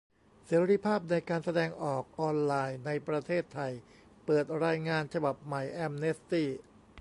[0.45, 3.73] เสรีภาพในการแสดงออกออนไลน์ในประเทศไทย
[4.25, 6.47] เปิดรายงานฉบับใหม่แอมเนสตี้